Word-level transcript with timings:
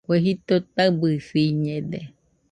Kue 0.05 0.17
jɨko 0.25 0.55
taɨbɨsiñede 0.75 1.99